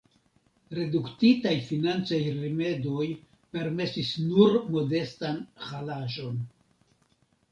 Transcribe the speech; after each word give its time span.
Reduktitaj 0.75 1.51
financaj 1.65 2.17
rimedoj 2.37 3.05
permesis 3.57 4.09
nur 4.31 4.57
modestan 4.77 5.37
halaĵon. 5.67 6.41